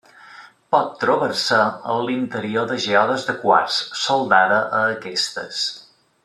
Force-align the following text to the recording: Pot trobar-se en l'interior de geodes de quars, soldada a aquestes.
Pot 0.75 0.87
trobar-se 1.01 1.59
en 1.95 2.01
l'interior 2.07 2.65
de 2.71 2.79
geodes 2.87 3.27
de 3.29 3.37
quars, 3.45 3.77
soldada 4.07 4.59
a 4.81 4.85
aquestes. 4.97 5.63